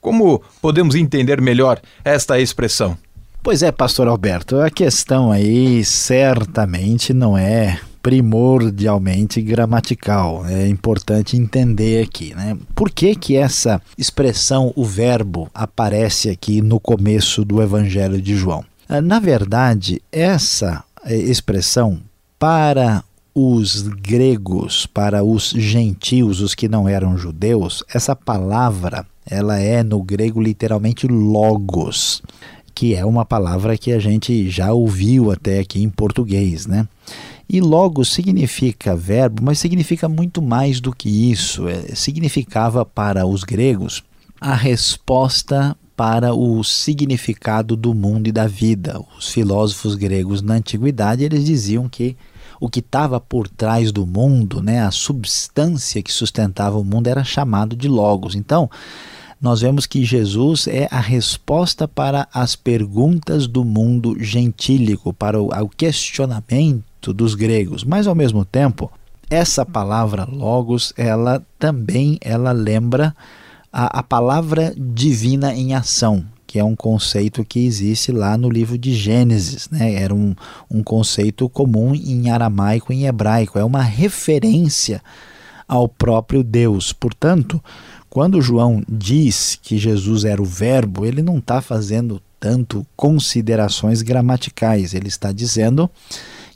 Como 0.00 0.42
podemos 0.60 0.94
entender 0.94 1.40
melhor 1.40 1.80
esta 2.04 2.40
expressão? 2.40 2.96
Pois 3.42 3.62
é, 3.62 3.70
pastor 3.70 4.08
Alberto, 4.08 4.60
a 4.60 4.70
questão 4.70 5.30
aí 5.30 5.84
certamente 5.84 7.12
não 7.12 7.36
é 7.36 7.78
primordialmente 8.04 9.40
gramatical. 9.40 10.44
É 10.44 10.68
importante 10.68 11.38
entender 11.38 12.04
aqui, 12.04 12.34
né? 12.34 12.54
Por 12.74 12.90
que 12.90 13.14
que 13.14 13.34
essa 13.34 13.80
expressão, 13.96 14.74
o 14.76 14.84
verbo, 14.84 15.48
aparece 15.54 16.28
aqui 16.28 16.60
no 16.60 16.78
começo 16.78 17.46
do 17.46 17.62
Evangelho 17.62 18.20
de 18.20 18.36
João? 18.36 18.62
Ah, 18.86 19.00
na 19.00 19.18
verdade, 19.18 20.02
essa 20.12 20.84
eh, 21.06 21.16
expressão 21.16 21.98
para 22.38 23.02
os 23.34 23.80
gregos, 23.80 24.84
para 24.84 25.24
os 25.24 25.48
gentios, 25.56 26.42
os 26.42 26.54
que 26.54 26.68
não 26.68 26.86
eram 26.86 27.16
judeus, 27.16 27.82
essa 27.88 28.14
palavra, 28.14 29.06
ela 29.24 29.58
é 29.58 29.82
no 29.82 30.02
grego 30.02 30.42
literalmente 30.42 31.06
logos, 31.06 32.20
que 32.74 32.94
é 32.94 33.02
uma 33.02 33.24
palavra 33.24 33.78
que 33.78 33.92
a 33.92 33.98
gente 33.98 34.50
já 34.50 34.74
ouviu 34.74 35.32
até 35.32 35.60
aqui 35.60 35.82
em 35.82 35.88
português, 35.88 36.66
né? 36.66 36.86
E 37.48 37.60
logo 37.60 38.04
significa 38.04 38.96
verbo, 38.96 39.42
mas 39.42 39.58
significa 39.58 40.08
muito 40.08 40.40
mais 40.40 40.80
do 40.80 40.94
que 40.94 41.30
isso. 41.30 41.68
É, 41.68 41.94
significava 41.94 42.84
para 42.84 43.26
os 43.26 43.44
gregos 43.44 44.02
a 44.40 44.54
resposta 44.54 45.76
para 45.96 46.34
o 46.34 46.62
significado 46.64 47.76
do 47.76 47.94
mundo 47.94 48.28
e 48.28 48.32
da 48.32 48.46
vida. 48.46 49.00
Os 49.18 49.28
filósofos 49.28 49.94
gregos 49.94 50.42
na 50.42 50.54
antiguidade 50.54 51.22
eles 51.22 51.44
diziam 51.44 51.88
que 51.88 52.16
o 52.60 52.68
que 52.68 52.80
estava 52.80 53.20
por 53.20 53.48
trás 53.48 53.92
do 53.92 54.06
mundo, 54.06 54.62
né, 54.62 54.80
a 54.80 54.90
substância 54.90 56.02
que 56.02 56.12
sustentava 56.12 56.78
o 56.78 56.84
mundo 56.84 57.08
era 57.08 57.22
chamado 57.22 57.76
de 57.76 57.88
logos. 57.88 58.34
Então, 58.34 58.70
nós 59.40 59.60
vemos 59.60 59.86
que 59.86 60.04
Jesus 60.04 60.66
é 60.66 60.88
a 60.90 61.00
resposta 61.00 61.86
para 61.86 62.26
as 62.32 62.56
perguntas 62.56 63.46
do 63.46 63.64
mundo 63.64 64.16
gentílico, 64.18 65.12
para 65.12 65.40
o 65.40 65.68
questionamento 65.68 66.93
dos 67.12 67.34
gregos, 67.34 67.84
mas 67.84 68.06
ao 68.06 68.14
mesmo 68.14 68.44
tempo, 68.44 68.90
essa 69.28 69.64
palavra 69.64 70.24
logos, 70.30 70.92
ela 70.96 71.44
também 71.58 72.18
ela 72.20 72.52
lembra 72.52 73.14
a, 73.72 73.98
a 73.98 74.02
palavra 74.02 74.72
divina 74.76 75.52
em 75.54 75.74
ação, 75.74 76.24
que 76.46 76.58
é 76.58 76.64
um 76.64 76.76
conceito 76.76 77.44
que 77.44 77.66
existe 77.66 78.12
lá 78.12 78.38
no 78.38 78.48
livro 78.48 78.78
de 78.78 78.94
Gênesis, 78.94 79.68
né? 79.70 79.94
Era 79.94 80.14
um, 80.14 80.34
um 80.70 80.82
conceito 80.82 81.48
comum 81.48 81.94
em 81.94 82.30
aramaico 82.30 82.92
e 82.92 82.96
em 82.96 83.06
hebraico, 83.06 83.58
é 83.58 83.64
uma 83.64 83.82
referência 83.82 85.02
ao 85.66 85.88
próprio 85.88 86.44
Deus. 86.44 86.92
Portanto, 86.92 87.62
quando 88.08 88.40
João 88.40 88.82
diz 88.88 89.58
que 89.60 89.76
Jesus 89.76 90.24
era 90.24 90.40
o 90.40 90.44
Verbo, 90.44 91.04
ele 91.04 91.20
não 91.20 91.38
está 91.38 91.60
fazendo 91.60 92.22
tanto 92.38 92.86
considerações 92.94 94.02
gramaticais, 94.02 94.94
ele 94.94 95.08
está 95.08 95.32
dizendo 95.32 95.90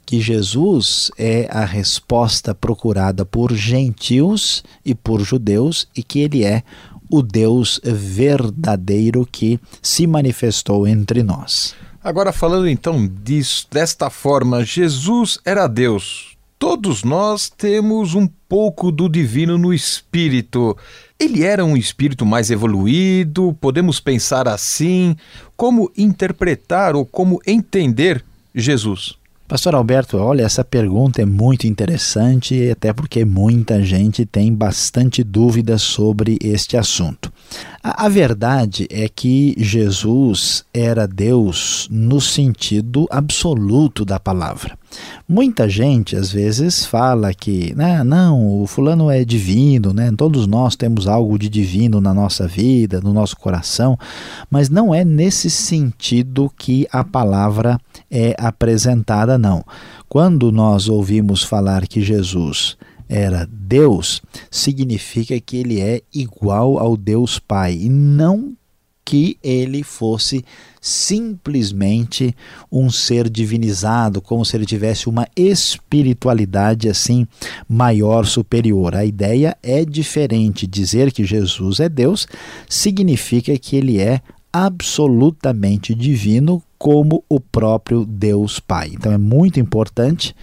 que 0.09 0.19
Jesus 0.19 1.11
é 1.19 1.47
a 1.51 1.63
resposta 1.63 2.55
procurada 2.55 3.23
por 3.23 3.53
gentios 3.53 4.63
e 4.83 4.95
por 4.95 5.21
judeus 5.21 5.87
e 5.95 6.01
que 6.01 6.21
ele 6.21 6.43
é 6.43 6.63
o 7.11 7.21
Deus 7.21 7.79
verdadeiro 7.83 9.23
que 9.31 9.59
se 9.83 10.07
manifestou 10.07 10.87
entre 10.87 11.21
nós. 11.21 11.75
Agora, 12.03 12.31
falando 12.31 12.67
então 12.67 13.07
disso, 13.07 13.67
desta 13.69 14.09
forma, 14.09 14.65
Jesus 14.65 15.37
era 15.45 15.67
Deus. 15.67 16.35
Todos 16.57 17.03
nós 17.03 17.47
temos 17.47 18.15
um 18.15 18.27
pouco 18.47 18.91
do 18.91 19.07
divino 19.07 19.59
no 19.59 19.71
espírito. 19.71 20.75
Ele 21.19 21.43
era 21.43 21.63
um 21.63 21.77
espírito 21.77 22.25
mais 22.25 22.49
evoluído? 22.49 23.55
Podemos 23.61 23.99
pensar 23.99 24.47
assim? 24.47 25.15
Como 25.55 25.91
interpretar 25.95 26.95
ou 26.95 27.05
como 27.05 27.39
entender 27.45 28.25
Jesus? 28.55 29.18
Pastor 29.49 29.73
Alberto, 29.73 30.15
olha, 30.15 30.43
essa 30.43 30.63
pergunta 30.63 31.23
é 31.23 31.25
muito 31.25 31.65
interessante, 31.65 32.69
até 32.69 32.93
porque 32.93 33.25
muita 33.25 33.83
gente 33.83 34.23
tem 34.23 34.53
bastante 34.53 35.23
dúvidas 35.23 35.81
sobre 35.81 36.37
este 36.39 36.77
assunto. 36.77 37.33
A, 37.81 38.05
a, 38.05 38.09
verdade 38.09 38.87
é 38.91 39.09
que 39.09 39.55
Jesus 39.57 40.63
era 40.71 41.07
Deus 41.07 41.87
no 41.89 42.21
sentido 42.21 43.07
absoluto 43.09 44.05
da 44.05 44.19
palavra. 44.19 44.77
Muita 45.27 45.69
gente 45.69 46.15
às 46.15 46.31
vezes 46.31 46.85
fala 46.85 47.33
que, 47.33 47.73
né, 47.75 48.03
não, 48.03 48.61
o 48.61 48.65
fulano 48.65 49.11
é 49.11 49.23
divino, 49.23 49.93
né? 49.93 50.11
Todos 50.17 50.47
nós 50.47 50.75
temos 50.75 51.07
algo 51.07 51.37
de 51.37 51.47
divino 51.47 52.01
na 52.01 52.13
nossa 52.13 52.47
vida, 52.47 52.99
no 52.99 53.13
nosso 53.13 53.37
coração, 53.37 53.97
mas 54.49 54.69
não 54.69 54.93
é 54.93 55.05
nesse 55.05 55.49
sentido 55.49 56.51
que 56.57 56.87
a 56.91 57.03
palavra 57.03 57.79
é 58.09 58.35
apresentada, 58.37 59.37
não. 59.37 59.63
Quando 60.07 60.51
nós 60.51 60.89
ouvimos 60.89 61.43
falar 61.43 61.87
que 61.87 62.01
Jesus 62.01 62.75
era 63.07 63.47
Deus, 63.51 64.21
significa 64.49 65.39
que 65.39 65.57
ele 65.57 65.79
é 65.79 66.01
igual 66.13 66.79
ao 66.79 66.95
Deus 66.95 67.39
Pai 67.39 67.73
e 67.73 67.89
não 67.89 68.53
que 69.09 69.39
ele 69.41 69.81
fosse 69.81 70.45
simplesmente 70.79 72.35
um 72.71 72.91
ser 72.91 73.27
divinizado, 73.27 74.21
como 74.21 74.45
se 74.45 74.55
ele 74.55 74.67
tivesse 74.67 75.09
uma 75.09 75.27
espiritualidade 75.35 76.87
assim 76.87 77.25
maior, 77.67 78.27
superior. 78.27 78.93
A 78.93 79.03
ideia 79.03 79.57
é 79.63 79.83
diferente. 79.83 80.67
Dizer 80.67 81.11
que 81.11 81.23
Jesus 81.23 81.79
é 81.79 81.89
Deus 81.89 82.27
significa 82.69 83.57
que 83.57 83.75
ele 83.75 83.99
é 83.99 84.21
absolutamente 84.53 85.95
divino, 85.95 86.61
como 86.77 87.23
o 87.27 87.39
próprio 87.39 88.05
Deus 88.05 88.59
Pai. 88.59 88.91
Então 88.93 89.11
é 89.11 89.17
muito 89.17 89.59
importante 89.59 90.35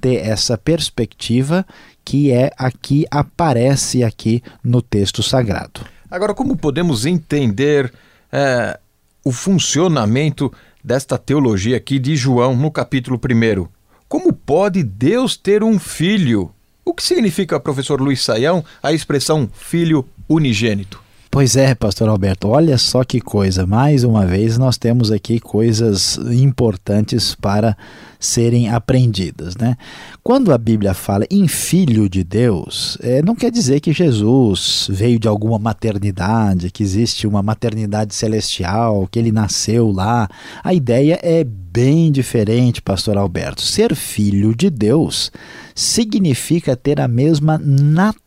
ter 0.00 0.18
essa 0.18 0.56
perspectiva 0.56 1.66
que 2.04 2.30
é 2.30 2.52
aqui 2.56 3.04
aparece 3.10 4.04
aqui 4.04 4.44
no 4.62 4.80
texto 4.80 5.24
sagrado. 5.24 5.80
Agora, 6.08 6.34
como 6.34 6.56
podemos 6.56 7.04
entender 7.06 7.90
é, 8.32 8.78
o 9.24 9.30
funcionamento 9.30 10.52
desta 10.82 11.18
teologia 11.18 11.76
aqui 11.76 11.98
de 11.98 12.16
João 12.16 12.56
no 12.56 12.70
capítulo 12.70 13.20
1. 13.22 13.68
Como 14.08 14.32
pode 14.32 14.82
Deus 14.82 15.36
ter 15.36 15.62
um 15.62 15.78
filho? 15.78 16.52
O 16.84 16.92
que 16.92 17.02
significa, 17.02 17.60
professor 17.60 18.00
Luiz 18.00 18.22
Saião, 18.22 18.64
a 18.82 18.92
expressão 18.92 19.48
filho 19.52 20.04
unigênito? 20.28 21.00
Pois 21.34 21.56
é, 21.56 21.74
pastor 21.74 22.10
Alberto, 22.10 22.48
olha 22.48 22.76
só 22.76 23.02
que 23.02 23.18
coisa. 23.18 23.66
Mais 23.66 24.04
uma 24.04 24.26
vez 24.26 24.58
nós 24.58 24.76
temos 24.76 25.10
aqui 25.10 25.40
coisas 25.40 26.18
importantes 26.30 27.34
para 27.34 27.74
serem 28.20 28.68
aprendidas, 28.68 29.56
né? 29.56 29.78
Quando 30.22 30.52
a 30.52 30.58
Bíblia 30.58 30.92
fala 30.92 31.24
em 31.30 31.48
filho 31.48 32.06
de 32.06 32.22
Deus, 32.22 32.98
é, 33.00 33.22
não 33.22 33.34
quer 33.34 33.50
dizer 33.50 33.80
que 33.80 33.94
Jesus 33.94 34.86
veio 34.90 35.18
de 35.18 35.26
alguma 35.26 35.58
maternidade, 35.58 36.70
que 36.70 36.82
existe 36.82 37.26
uma 37.26 37.42
maternidade 37.42 38.14
celestial, 38.14 39.08
que 39.10 39.18
ele 39.18 39.32
nasceu 39.32 39.90
lá. 39.90 40.28
A 40.62 40.74
ideia 40.74 41.18
é 41.22 41.42
bem 41.42 42.12
diferente, 42.12 42.82
pastor 42.82 43.16
Alberto. 43.16 43.62
Ser 43.62 43.94
filho 43.94 44.54
de 44.54 44.68
Deus 44.68 45.32
significa 45.74 46.76
ter 46.76 47.00
a 47.00 47.08
mesma 47.08 47.56
natureza 47.56 48.21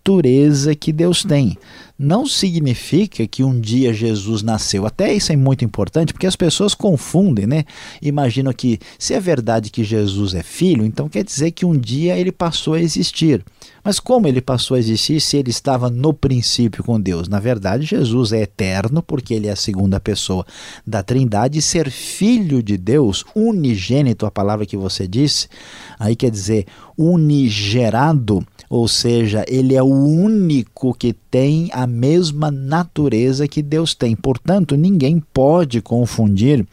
que 0.80 0.94
Deus 0.94 1.24
tem 1.24 1.58
não 1.98 2.26
significa 2.26 3.26
que 3.26 3.44
um 3.44 3.58
dia 3.58 3.94
Jesus 3.94 4.44
nasceu. 4.44 4.86
Até 4.86 5.14
isso 5.14 5.32
é 5.32 5.36
muito 5.36 5.64
importante, 5.64 6.12
porque 6.12 6.28
as 6.28 6.36
pessoas 6.36 6.74
confundem, 6.74 7.48
né? 7.48 7.64
Imaginam 8.02 8.52
que 8.52 8.80
se 9.00 9.14
é 9.14 9.20
verdade 9.20 9.70
que 9.70 9.84
Jesus 9.84 10.34
é 10.34 10.44
filho, 10.44 10.86
então 10.86 11.08
quer 11.08 11.24
dizer 11.24 11.52
que 11.52 11.66
um 11.66 11.78
dia 11.78 12.18
ele 12.18 12.34
passou 12.34 12.74
a 12.74 12.82
existir. 12.82 13.44
Mas 13.82 14.00
como 14.00 14.28
ele 14.28 14.42
passou 14.42 14.76
a 14.76 14.80
existir 14.80 15.22
se 15.22 15.38
ele 15.38 15.52
estava 15.52 15.90
no 15.90 16.14
princípio 16.14 16.84
com 16.84 17.00
Deus? 17.00 17.28
Na 17.30 17.40
verdade, 17.40 17.86
Jesus 17.86 18.34
é 18.34 18.42
eterno, 18.42 19.02
porque 19.02 19.34
ele 19.34 19.48
é 19.48 19.52
a 19.52 19.56
segunda 19.56 20.00
pessoa 20.00 20.46
da 20.86 21.02
Trindade, 21.02 21.60
e 21.60 21.62
ser 21.62 21.90
filho 21.90 22.62
de 22.62 22.78
Deus, 22.78 23.24
unigênito, 23.36 24.26
a 24.26 24.32
palavra 24.32 24.66
que 24.66 24.76
você 24.76 25.08
disse, 25.08 25.48
aí 25.98 26.16
quer 26.16 26.32
dizer 26.32 26.66
unigerado 26.98 28.46
ou 28.70 28.88
seja, 28.88 29.46
ele 29.48 29.76
é 29.76 29.84
o 29.84 29.88
único 29.88 30.94
que 30.94 31.14
tem 31.14 31.70
a 31.74 31.86
mesma 31.86 32.50
natureza 32.50 33.48
que 33.48 33.62
Deus 33.62 33.94
tem. 33.94 34.16
Portanto, 34.16 34.76
ninguém 34.76 35.22
pode 35.34 35.82
confundir 35.82 36.66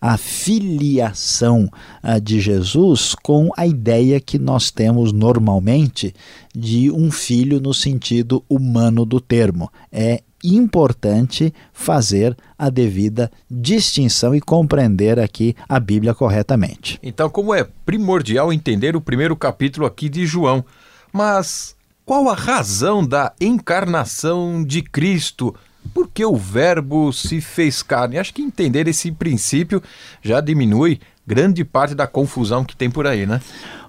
a 0.00 0.16
filiação 0.16 1.70
uh, 2.02 2.20
de 2.20 2.40
Jesus 2.40 3.14
com 3.22 3.50
a 3.56 3.66
ideia 3.66 4.20
que 4.20 4.38
nós 4.38 4.70
temos 4.70 5.12
normalmente 5.12 6.14
de 6.54 6.90
um 6.90 7.10
filho 7.10 7.60
no 7.60 7.72
sentido 7.72 8.44
humano 8.48 9.04
do 9.04 9.20
termo. 9.20 9.70
É 9.90 10.22
importante 10.42 11.54
fazer 11.72 12.36
a 12.58 12.68
devida 12.68 13.30
distinção 13.48 14.34
e 14.34 14.40
compreender 14.40 15.18
aqui 15.20 15.54
a 15.68 15.78
Bíblia 15.78 16.14
corretamente. 16.14 16.98
Então, 17.02 17.30
como 17.30 17.54
é 17.54 17.66
primordial 17.86 18.52
entender 18.52 18.96
o 18.96 19.00
primeiro 19.00 19.36
capítulo 19.36 19.86
aqui 19.86 20.08
de 20.08 20.26
João, 20.26 20.64
mas 21.12 21.76
qual 22.04 22.28
a 22.28 22.34
razão 22.34 23.06
da 23.06 23.32
encarnação 23.40 24.64
de 24.64 24.82
Cristo? 24.82 25.54
Por 25.92 26.08
que 26.08 26.24
o 26.24 26.36
Verbo 26.36 27.12
se 27.12 27.40
fez 27.40 27.82
carne? 27.82 28.18
Acho 28.18 28.32
que 28.32 28.42
entender 28.42 28.88
esse 28.88 29.10
princípio 29.12 29.82
já 30.22 30.40
diminui 30.40 31.00
grande 31.26 31.64
parte 31.64 31.94
da 31.94 32.06
confusão 32.06 32.64
que 32.64 32.76
tem 32.76 32.90
por 32.90 33.06
aí, 33.06 33.26
né? 33.26 33.40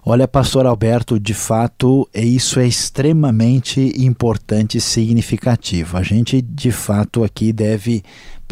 Olha, 0.05 0.27
pastor 0.27 0.65
Alberto, 0.65 1.17
de 1.19 1.33
fato, 1.33 2.09
isso 2.13 2.59
é 2.59 2.67
extremamente 2.67 3.93
importante 3.97 4.77
e 4.77 4.81
significativo. 4.81 5.97
A 5.97 6.03
gente, 6.03 6.41
de 6.41 6.71
fato, 6.71 7.23
aqui 7.23 7.53
deve 7.53 8.03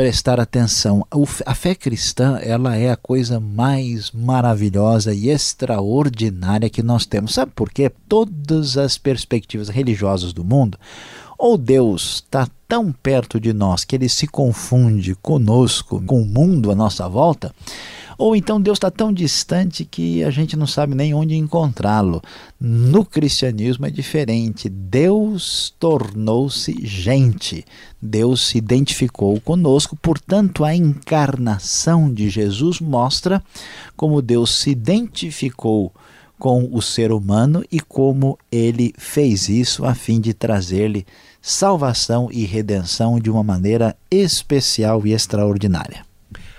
prestar 0.01 0.39
atenção. 0.39 1.05
A 1.45 1.53
fé 1.53 1.75
cristã, 1.75 2.39
ela 2.41 2.75
é 2.75 2.89
a 2.89 2.95
coisa 2.95 3.39
mais 3.39 4.09
maravilhosa 4.09 5.13
e 5.13 5.29
extraordinária 5.29 6.71
que 6.71 6.81
nós 6.81 7.05
temos. 7.05 7.35
Sabe 7.35 7.51
por 7.55 7.69
quê? 7.69 7.91
Todas 8.09 8.79
as 8.79 8.97
perspectivas 8.97 9.69
religiosas 9.69 10.33
do 10.33 10.43
mundo, 10.43 10.75
ou 11.37 11.55
Deus 11.55 12.15
está 12.15 12.47
tão 12.67 12.91
perto 12.91 13.39
de 13.39 13.53
nós 13.53 13.83
que 13.83 13.95
ele 13.95 14.09
se 14.09 14.25
confunde 14.25 15.13
conosco, 15.21 16.01
com 16.01 16.23
o 16.23 16.25
mundo 16.25 16.71
à 16.71 16.75
nossa 16.75 17.07
volta, 17.07 17.53
ou 18.21 18.35
então 18.35 18.61
Deus 18.61 18.75
está 18.75 18.91
tão 18.91 19.11
distante 19.11 19.83
que 19.83 20.23
a 20.23 20.29
gente 20.29 20.55
não 20.55 20.67
sabe 20.67 20.93
nem 20.93 21.11
onde 21.11 21.35
encontrá-lo. 21.35 22.21
No 22.59 23.03
cristianismo 23.03 23.87
é 23.87 23.89
diferente. 23.89 24.69
Deus 24.69 25.73
tornou-se 25.79 26.85
gente. 26.85 27.65
Deus 27.99 28.45
se 28.45 28.59
identificou 28.59 29.41
conosco, 29.41 29.95
portanto, 29.95 30.63
a 30.63 30.75
encarnação 30.75 32.13
de 32.13 32.29
Jesus 32.29 32.79
mostra 32.79 33.41
como 33.97 34.21
Deus 34.21 34.53
se 34.53 34.69
identificou 34.69 35.91
com 36.37 36.69
o 36.71 36.79
ser 36.79 37.11
humano 37.11 37.65
e 37.71 37.79
como 37.79 38.37
ele 38.51 38.93
fez 38.99 39.49
isso 39.49 39.83
a 39.83 39.95
fim 39.95 40.21
de 40.21 40.31
trazer-lhe 40.31 41.07
salvação 41.41 42.29
e 42.31 42.45
redenção 42.45 43.19
de 43.19 43.31
uma 43.31 43.43
maneira 43.43 43.95
especial 44.11 45.07
e 45.07 45.11
extraordinária. 45.11 46.05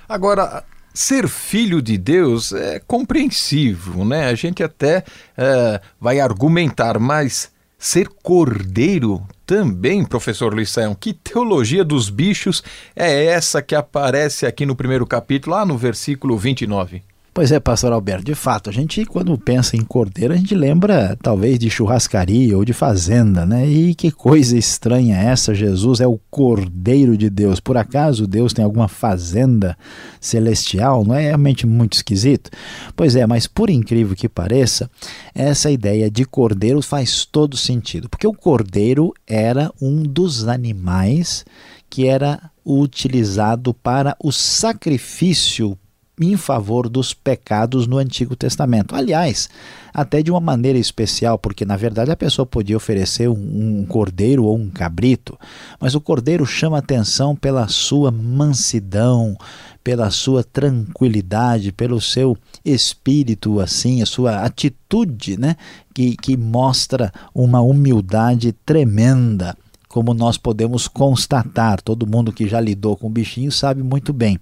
Agora, 0.08 0.64
ser 0.92 1.28
filho 1.28 1.80
de 1.80 1.96
Deus 1.96 2.52
é 2.52 2.80
compreensível, 2.80 4.04
né? 4.04 4.26
A 4.26 4.34
gente 4.34 4.62
até 4.62 5.04
é, 5.36 5.80
vai 6.00 6.20
argumentar, 6.20 6.98
mas 6.98 7.50
ser 7.78 8.08
cordeiro 8.22 9.22
também, 9.44 10.04
professor 10.04 10.54
Luiz 10.54 10.70
Saião, 10.70 10.94
que 10.94 11.12
teologia 11.12 11.84
dos 11.84 12.08
bichos 12.08 12.62
é 12.94 13.24
essa 13.24 13.60
que 13.60 13.74
aparece 13.74 14.46
aqui 14.46 14.64
no 14.64 14.76
primeiro 14.76 15.06
capítulo, 15.06 15.56
lá 15.56 15.66
no 15.66 15.76
versículo 15.76 16.38
29? 16.38 17.02
Pois 17.34 17.50
é, 17.50 17.58
pastor 17.58 17.94
Alberto, 17.94 18.26
de 18.26 18.34
fato, 18.34 18.68
a 18.68 18.72
gente 18.74 19.06
quando 19.06 19.38
pensa 19.38 19.74
em 19.74 19.80
cordeiro, 19.80 20.34
a 20.34 20.36
gente 20.36 20.54
lembra 20.54 21.16
talvez 21.22 21.58
de 21.58 21.70
churrascaria 21.70 22.54
ou 22.58 22.62
de 22.62 22.74
fazenda, 22.74 23.46
né? 23.46 23.66
E 23.66 23.94
que 23.94 24.10
coisa 24.10 24.54
estranha 24.54 25.16
é 25.16 25.24
essa, 25.28 25.54
Jesus 25.54 26.00
é 26.00 26.06
o 26.06 26.20
cordeiro 26.30 27.16
de 27.16 27.30
Deus. 27.30 27.58
Por 27.58 27.78
acaso 27.78 28.26
Deus 28.26 28.52
tem 28.52 28.62
alguma 28.62 28.86
fazenda 28.86 29.78
celestial? 30.20 31.06
Não 31.06 31.14
é 31.14 31.22
realmente 31.22 31.66
muito 31.66 31.94
esquisito? 31.94 32.50
Pois 32.94 33.16
é, 33.16 33.26
mas 33.26 33.46
por 33.46 33.70
incrível 33.70 34.14
que 34.14 34.28
pareça, 34.28 34.90
essa 35.34 35.70
ideia 35.70 36.10
de 36.10 36.26
cordeiro 36.26 36.82
faz 36.82 37.24
todo 37.24 37.56
sentido, 37.56 38.10
porque 38.10 38.26
o 38.26 38.34
cordeiro 38.34 39.10
era 39.26 39.72
um 39.80 40.02
dos 40.02 40.46
animais 40.46 41.46
que 41.88 42.06
era 42.06 42.50
utilizado 42.62 43.72
para 43.72 44.14
o 44.22 44.30
sacrifício 44.30 45.78
em 46.22 46.36
favor 46.36 46.88
dos 46.88 47.12
pecados 47.12 47.86
no 47.86 47.98
Antigo 47.98 48.36
Testamento. 48.36 48.94
Aliás, 48.94 49.48
até 49.92 50.22
de 50.22 50.30
uma 50.30 50.40
maneira 50.40 50.78
especial, 50.78 51.38
porque 51.38 51.64
na 51.64 51.76
verdade 51.76 52.10
a 52.10 52.16
pessoa 52.16 52.46
podia 52.46 52.76
oferecer 52.76 53.28
um, 53.28 53.80
um 53.80 53.86
cordeiro 53.86 54.44
ou 54.44 54.56
um 54.56 54.70
cabrito, 54.70 55.38
mas 55.80 55.94
o 55.94 56.00
cordeiro 56.00 56.46
chama 56.46 56.78
atenção 56.78 57.36
pela 57.36 57.68
sua 57.68 58.10
mansidão, 58.10 59.36
pela 59.84 60.10
sua 60.10 60.42
tranquilidade, 60.42 61.72
pelo 61.72 62.00
seu 62.00 62.36
espírito, 62.64 63.60
assim, 63.60 64.00
a 64.00 64.06
sua 64.06 64.44
atitude, 64.44 65.38
né, 65.38 65.56
que, 65.92 66.16
que 66.16 66.36
mostra 66.36 67.12
uma 67.34 67.60
humildade 67.60 68.52
tremenda 68.64 69.56
como 69.92 70.14
nós 70.14 70.38
podemos 70.38 70.88
constatar, 70.88 71.82
todo 71.82 72.06
mundo 72.06 72.32
que 72.32 72.48
já 72.48 72.58
lidou 72.58 72.96
com 72.96 73.10
bichinho 73.10 73.52
sabe 73.52 73.82
muito 73.82 74.10
bem. 74.10 74.40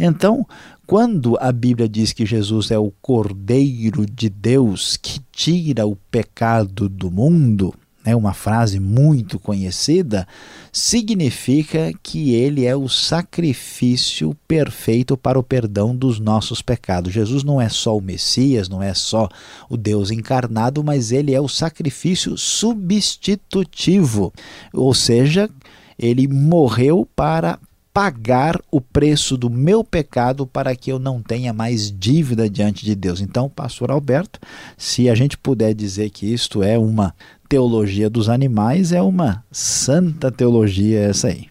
Então, 0.00 0.44
quando 0.90 1.38
a 1.40 1.52
Bíblia 1.52 1.88
diz 1.88 2.12
que 2.12 2.26
Jesus 2.26 2.72
é 2.72 2.76
o 2.76 2.90
Cordeiro 3.00 4.04
de 4.04 4.28
Deus 4.28 4.96
que 4.96 5.20
tira 5.30 5.86
o 5.86 5.94
pecado 5.94 6.88
do 6.88 7.08
mundo, 7.08 7.72
né, 8.04 8.16
uma 8.16 8.34
frase 8.34 8.80
muito 8.80 9.38
conhecida, 9.38 10.26
significa 10.72 11.92
que 12.02 12.34
ele 12.34 12.66
é 12.66 12.74
o 12.74 12.88
sacrifício 12.88 14.36
perfeito 14.48 15.16
para 15.16 15.38
o 15.38 15.44
perdão 15.44 15.94
dos 15.94 16.18
nossos 16.18 16.60
pecados. 16.60 17.12
Jesus 17.12 17.44
não 17.44 17.60
é 17.60 17.68
só 17.68 17.96
o 17.96 18.02
Messias, 18.02 18.68
não 18.68 18.82
é 18.82 18.92
só 18.92 19.28
o 19.68 19.76
Deus 19.76 20.10
encarnado, 20.10 20.82
mas 20.82 21.12
ele 21.12 21.32
é 21.32 21.40
o 21.40 21.46
sacrifício 21.46 22.36
substitutivo, 22.36 24.32
ou 24.72 24.92
seja, 24.92 25.48
ele 25.96 26.26
morreu 26.26 27.06
para 27.14 27.60
pagar 28.00 28.58
o 28.70 28.80
preço 28.80 29.36
do 29.36 29.50
meu 29.50 29.84
pecado 29.84 30.46
para 30.46 30.74
que 30.74 30.90
eu 30.90 30.98
não 30.98 31.20
tenha 31.20 31.52
mais 31.52 31.92
dívida 31.92 32.48
diante 32.48 32.82
de 32.82 32.94
Deus. 32.94 33.20
Então, 33.20 33.46
pastor 33.46 33.90
Alberto, 33.90 34.40
se 34.74 35.10
a 35.10 35.14
gente 35.14 35.36
puder 35.36 35.74
dizer 35.74 36.08
que 36.08 36.24
isto 36.32 36.62
é 36.62 36.78
uma 36.78 37.14
teologia 37.46 38.08
dos 38.08 38.30
animais, 38.30 38.90
é 38.90 39.02
uma 39.02 39.44
santa 39.52 40.32
teologia 40.32 40.98
essa 41.00 41.28
aí. 41.28 41.48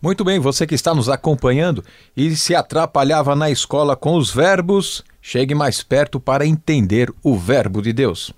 Muito 0.00 0.24
bem, 0.24 0.38
você 0.38 0.66
que 0.66 0.74
está 0.74 0.94
nos 0.94 1.10
acompanhando 1.10 1.84
e 2.16 2.34
se 2.34 2.54
atrapalhava 2.54 3.36
na 3.36 3.50
escola 3.50 3.94
com 3.94 4.16
os 4.16 4.30
verbos, 4.30 5.04
chegue 5.20 5.54
mais 5.54 5.82
perto 5.82 6.18
para 6.18 6.46
entender 6.46 7.12
o 7.22 7.36
verbo 7.36 7.82
de 7.82 7.92
Deus. 7.92 8.32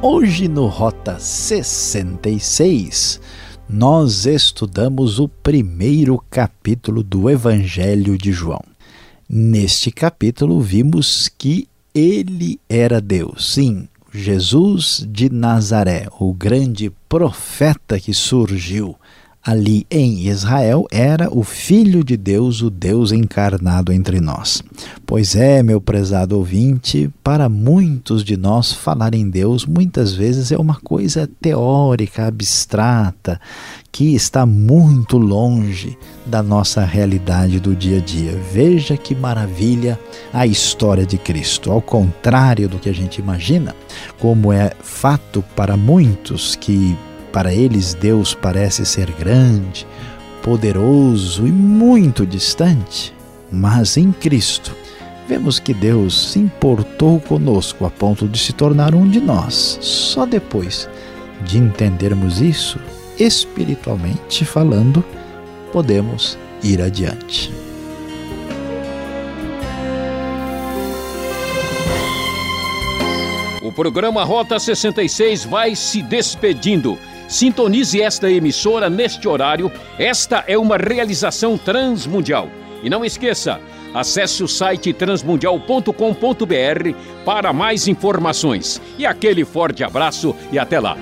Hoje 0.00 0.46
no 0.46 0.66
Rota 0.66 1.18
66, 1.18 3.20
nós 3.68 4.26
estudamos 4.26 5.18
o 5.18 5.26
primeiro 5.26 6.22
capítulo 6.30 7.02
do 7.02 7.28
Evangelho 7.28 8.16
de 8.16 8.30
João. 8.30 8.62
Neste 9.28 9.90
capítulo, 9.90 10.60
vimos 10.60 11.28
que 11.28 11.68
ele 11.92 12.60
era 12.68 13.00
Deus. 13.00 13.54
Sim, 13.54 13.88
Jesus 14.12 15.04
de 15.10 15.28
Nazaré, 15.28 16.06
o 16.20 16.32
grande 16.32 16.92
profeta 17.08 17.98
que 17.98 18.14
surgiu 18.14 18.94
ali 19.42 19.86
em 19.90 20.26
Israel 20.26 20.86
era 20.90 21.32
o 21.32 21.42
Filho 21.42 22.04
de 22.04 22.16
Deus, 22.16 22.60
o 22.60 22.70
Deus 22.70 23.12
encarnado 23.12 23.92
entre 23.92 24.20
nós. 24.20 24.62
Pois 25.06 25.34
é, 25.34 25.62
meu 25.62 25.80
prezado 25.80 26.36
ouvinte, 26.36 27.10
para 27.22 27.48
muitos 27.48 28.22
de 28.22 28.36
nós 28.36 28.72
falar 28.72 29.14
em 29.14 29.28
Deus 29.28 29.64
muitas 29.64 30.12
vezes 30.12 30.52
é 30.52 30.58
uma 30.58 30.76
coisa 30.76 31.28
teórica, 31.40 32.26
abstrata, 32.26 33.40
que 33.90 34.14
está 34.14 34.44
muito 34.44 35.16
longe 35.16 35.96
da 36.26 36.42
nossa 36.42 36.84
realidade 36.84 37.58
do 37.58 37.74
dia 37.74 37.98
a 37.98 38.00
dia. 38.00 38.38
Veja 38.52 38.96
que 38.96 39.14
maravilha 39.14 39.98
a 40.32 40.46
história 40.46 41.06
de 41.06 41.16
Cristo. 41.16 41.70
Ao 41.70 41.80
contrário 41.80 42.68
do 42.68 42.78
que 42.78 42.88
a 42.88 42.94
gente 42.94 43.18
imagina, 43.18 43.74
como 44.18 44.52
é 44.52 44.72
fato 44.80 45.42
para 45.56 45.76
muitos 45.76 46.54
que 46.54 46.96
para 47.32 47.52
eles, 47.52 47.94
Deus 47.94 48.34
parece 48.34 48.84
ser 48.84 49.10
grande, 49.12 49.86
poderoso 50.42 51.46
e 51.46 51.52
muito 51.52 52.26
distante, 52.26 53.14
mas 53.50 53.96
em 53.96 54.12
Cristo 54.12 54.74
vemos 55.28 55.58
que 55.58 55.74
Deus 55.74 56.32
se 56.32 56.38
importou 56.38 57.20
conosco 57.20 57.84
a 57.84 57.90
ponto 57.90 58.26
de 58.26 58.38
se 58.38 58.52
tornar 58.52 58.94
um 58.94 59.06
de 59.06 59.20
nós. 59.20 59.78
Só 59.82 60.24
depois 60.24 60.88
de 61.42 61.58
entendermos 61.58 62.40
isso, 62.40 62.78
espiritualmente 63.18 64.44
falando, 64.44 65.04
podemos 65.70 66.38
ir 66.62 66.80
adiante. 66.80 67.52
O 73.62 73.72
programa 73.72 74.24
Rota 74.24 74.58
66 74.58 75.44
vai 75.44 75.76
se 75.76 76.00
despedindo. 76.00 76.98
Sintonize 77.28 78.00
esta 78.00 78.30
emissora 78.30 78.88
neste 78.88 79.28
horário. 79.28 79.70
Esta 79.98 80.42
é 80.46 80.56
uma 80.56 80.78
realização 80.78 81.58
transmundial. 81.58 82.48
E 82.82 82.88
não 82.88 83.04
esqueça, 83.04 83.60
acesse 83.92 84.42
o 84.42 84.48
site 84.48 84.94
transmundial.com.br 84.94 85.92
para 87.24 87.52
mais 87.52 87.86
informações. 87.86 88.80
E 88.98 89.04
aquele 89.04 89.44
forte 89.44 89.84
abraço 89.84 90.34
e 90.50 90.58
até 90.58 90.80
lá. 90.80 90.96